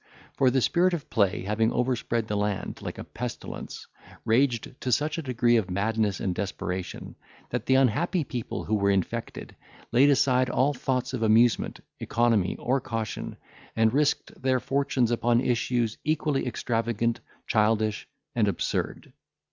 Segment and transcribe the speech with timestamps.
[0.33, 3.85] For the spirit of play having overspread the land, like a pestilence,
[4.25, 7.13] raged to such a degree of madness and desperation,
[7.51, 9.55] that the unhappy people who were infected,
[9.91, 13.37] laid aside all thoughts of amusement, economy, or caution,
[13.75, 19.13] and risked their fortunes upon issues equally extravagant, childish, and absurd.